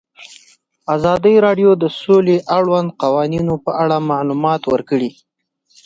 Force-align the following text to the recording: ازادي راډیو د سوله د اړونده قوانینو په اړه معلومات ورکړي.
ازادي 0.95 1.35
راډیو 1.45 1.71
د 1.83 1.85
سوله 1.99 2.35
د 2.41 2.45
اړونده 2.57 2.95
قوانینو 3.01 3.53
په 3.65 3.71
اړه 3.83 3.97
معلومات 4.11 4.61
ورکړي. 4.73 5.11